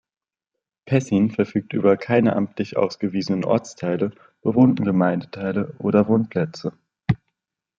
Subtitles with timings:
[0.87, 6.73] Pessin verfügt über keine amtlich ausgewiesenen Ortsteile, bewohnten Gemeindeteile oder Wohnplätze.